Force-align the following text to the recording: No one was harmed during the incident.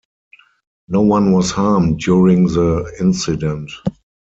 No 0.87 1.01
one 1.03 1.31
was 1.31 1.51
harmed 1.51 1.99
during 1.99 2.47
the 2.47 2.91
incident. 2.99 3.71